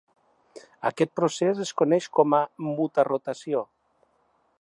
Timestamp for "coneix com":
1.81-2.33